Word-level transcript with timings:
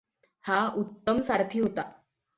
हा 0.45 0.57
उत्तम 0.77 1.21
सारथी 1.21 1.59
होता. 1.59 1.81